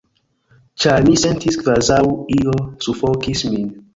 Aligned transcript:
Ĉar 0.85 1.03
mi 1.09 1.17
sentis 1.25 1.59
kvazaŭ 1.61 2.01
io 2.39 2.57
sufokis 2.89 3.45
min. 3.55 3.71